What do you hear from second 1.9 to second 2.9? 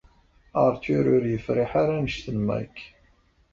anect n Mike.